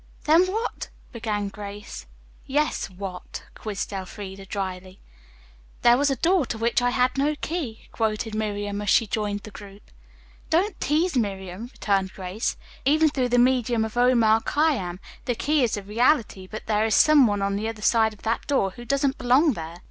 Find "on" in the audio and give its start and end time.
17.43-17.55